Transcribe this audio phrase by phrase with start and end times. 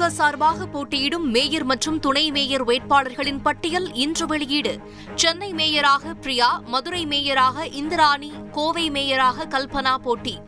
[0.00, 4.80] திமுக சார்பாக போட்டியிடும் மேயர் மற்றும் துணை மேயர் வேட்பாளர்களின் பட்டியல் இன்று வெளியீடு.
[5.14, 10.38] சென்னை மேயராக பிரியா மதுரை மேயராக இந்திராணி கோவை மேயராக கல்பனா போட்டி.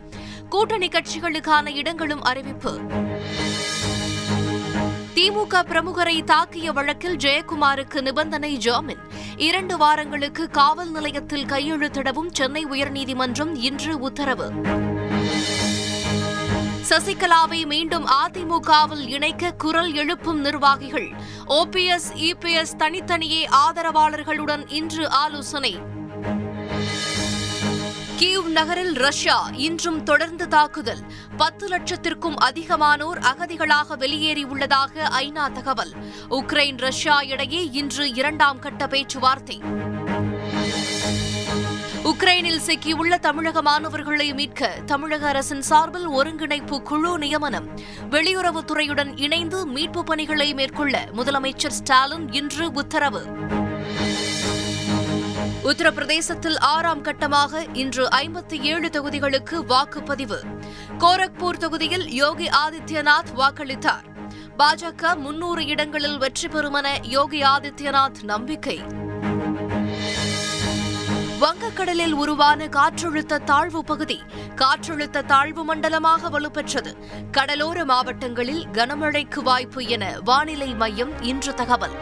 [0.49, 2.81] கூட்டணி கட்சிகளுக்கான இடங்களும் அறிவிப்பு.
[5.15, 9.03] திமுக பிரமுகரை தாக்கிய வழக்கில் ஜெயக்குமாருக்கு நிபந்தனை ஜாமீன்.
[9.37, 14.53] இரண்டு வாரங்களுக்கு காவல் நிலையத்தில் கையெழுத்திடவும் சென்னை உயர்நீதிமன்றம் இன்று உத்தரவு.
[16.89, 21.13] சசிகலாவை மீண்டும் அதிமுகவில் இணைக்க குரல் எழுப்பும் நிர்வாகிகள்.
[21.49, 25.79] ஓபிஎஸ் இபிஎஸ் தனித்தனியே ஆதரவாளர்களுடன் இன்று ஆலோசனை.
[28.19, 30.99] கீவ் நகரில் ரஷ்யா இன்றும் தொடர்ந்து தாக்குதல்.
[31.37, 35.93] பத்து லட்சத்திற்கும் அதிகமானோர் அகதிகளாக வெளியேறியுள்ளதாக ஐநா தகவல்.
[36.31, 39.61] உக்ரைன் ரஷ்யா இடையே இன்று இரண்டாம் கட்ட பேச்சுவார்த்தை.
[42.33, 47.69] உக்ரைனில் சிக்கியுள்ள தமிழக மாணவர்களை மீட்க தமிழக அரசின் சார்பில் ஒருங்கிணைப்பு குழு நியமனம்.
[48.11, 53.27] வெளியுறவுத்துறையுடன் இணைந்து மீட்பு பணிகளை மேற்கொள்ள முதலமைச்சர் ஸ்டாலின் இன்று உத்தரவு.
[55.65, 60.39] உத்தரப்பிரதேசத்தில் ஆறாம் கட்டமாக இன்று ஐம்பத்தி ஏழு தொகுதிகளுக்கு வாக்குப்பதிவு.
[60.99, 64.35] கோரக்பூர் தொகுதியில் யோகி ஆதித்யநாத் வாக்களித்தார்.
[64.59, 69.11] பாஜக முன்னூறு இடங்களில் வெற்றி பெறும் என யோகி ஆதித்யநாத் நம்பிக்கை.
[71.43, 74.21] வங்கக்கடலில் உருவான காற்றழுத்த தாழ்வு பகுதி
[74.57, 76.95] காற்றழுத்த தாழ்வு மண்டலமாக வலுப்பெற்றது.
[77.31, 81.91] கடலோர மாவட்டங்களில் கனமழைக்கு வாய்ப்பு என வானிலை மையம் இன்று தகவல்.